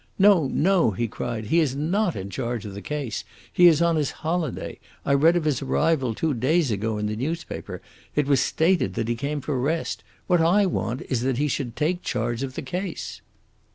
"No, 0.17 0.47
no," 0.47 0.89
he 0.89 1.07
cried; 1.07 1.45
"he 1.45 1.59
is 1.59 1.75
not 1.75 2.15
in 2.15 2.31
charge 2.31 2.65
of 2.65 2.73
the 2.73 2.81
case. 2.81 3.23
He 3.53 3.67
is 3.67 3.83
on 3.83 3.97
his 3.97 4.09
holiday. 4.25 4.79
I 5.05 5.13
read 5.13 5.35
of 5.35 5.43
his 5.43 5.61
arrival 5.61 6.15
two 6.15 6.33
days 6.33 6.71
ago 6.71 6.97
in 6.97 7.05
the 7.05 7.15
newspaper. 7.15 7.83
It 8.15 8.25
was 8.25 8.39
stated 8.41 8.95
that 8.95 9.07
he 9.07 9.15
came 9.15 9.41
for 9.41 9.59
rest. 9.59 10.03
What 10.25 10.41
I 10.41 10.65
want 10.65 11.03
is 11.07 11.21
that 11.21 11.37
he 11.37 11.47
should 11.47 11.75
take 11.75 12.01
charge 12.01 12.41
of 12.41 12.55
the 12.55 12.63
case." 12.63 13.21